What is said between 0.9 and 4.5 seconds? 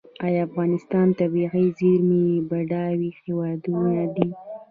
د طبیعي زیرمو بډایه هیواد دی؟